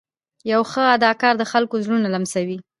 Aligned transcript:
یو 0.51 0.61
ښه 0.71 0.83
اداکار 0.95 1.33
د 1.37 1.43
خلکو 1.51 1.75
زړونه 1.85 2.07
لمسوي. 2.15 2.57